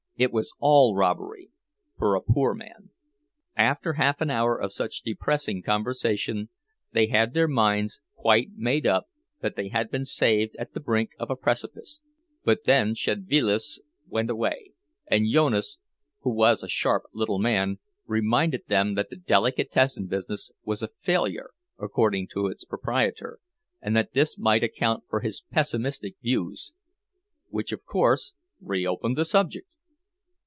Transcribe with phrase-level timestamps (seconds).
[0.17, 1.49] It was all robbery,
[1.97, 2.91] for a poor man.
[3.55, 6.49] After half an hour of such depressing conversation,
[6.91, 9.05] they had their minds quite made up
[9.41, 12.01] that they had been saved at the brink of a precipice;
[12.43, 14.73] but then Szedvilas went away,
[15.07, 15.79] and Jonas,
[16.19, 21.49] who was a sharp little man, reminded them that the delicatessen business was a failure,
[21.79, 23.39] according to its proprietor,
[23.81, 26.73] and that this might account for his pessimistic views.
[27.49, 29.65] Which, of course, reopened the subject!